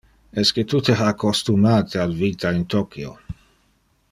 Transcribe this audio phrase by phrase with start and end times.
[0.43, 3.15] Esque tu te ha accostumate al vita in Tokio?